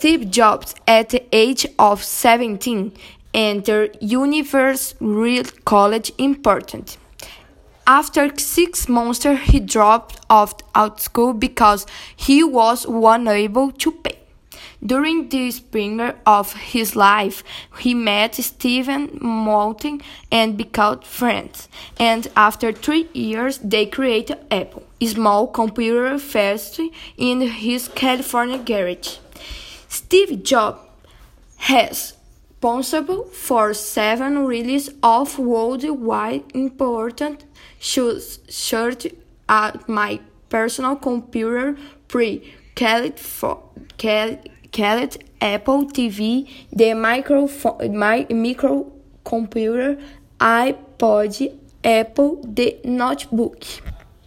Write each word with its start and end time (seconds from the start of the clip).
Steve 0.00 0.30
Jobs, 0.30 0.74
at 0.88 1.10
the 1.10 1.22
age 1.30 1.66
of 1.78 2.02
17, 2.02 2.90
entered 3.34 3.98
Universal 4.00 4.96
College 5.66 6.10
in 6.16 6.36
Portland. 6.36 6.96
After 7.86 8.32
six 8.38 8.88
months, 8.88 9.24
he 9.24 9.60
dropped 9.60 10.18
out 10.30 10.62
of 10.74 10.98
school 10.98 11.34
because 11.34 11.84
he 12.16 12.42
was 12.42 12.86
unable 12.86 13.72
to 13.72 13.92
pay. 13.92 14.18
During 14.82 15.28
the 15.28 15.50
spring 15.50 16.00
of 16.24 16.54
his 16.54 16.96
life, 16.96 17.44
he 17.78 17.92
met 17.92 18.36
Stephen 18.36 19.18
Moulton 19.20 20.00
and 20.32 20.56
became 20.56 21.00
friends. 21.00 21.68
And 21.98 22.26
after 22.34 22.72
three 22.72 23.06
years, 23.12 23.58
they 23.58 23.84
created 23.84 24.38
Apple, 24.50 24.84
a 24.98 25.08
small 25.08 25.46
computer 25.46 26.18
factory 26.18 26.90
in 27.18 27.42
his 27.42 27.88
California 27.88 28.56
garage. 28.56 29.18
Steve 30.10 30.42
Jobs 30.42 30.80
has 31.70 32.14
responsible 32.50 33.26
for 33.26 33.72
seven 33.72 34.44
releases 34.44 34.92
of 35.04 35.38
worldwide 35.38 36.42
important 36.52 37.44
shoes 37.78 38.40
shirt 38.48 39.06
at 39.48 39.88
my 39.88 40.18
personal 40.48 40.96
computer 40.96 41.76
pre 42.08 42.42
called 42.74 43.20
Apple 45.40 45.86
TV, 45.86 46.50
the 46.72 46.92
microphone, 46.94 47.96
my 47.96 48.24
microcomputer, 48.24 50.02
iPod, 50.40 51.56
Apple, 51.84 52.42
the 52.42 52.78
notebook. 52.82 53.64